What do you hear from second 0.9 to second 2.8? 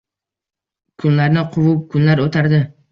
Kunlarni quvib kunlar o‘tardi.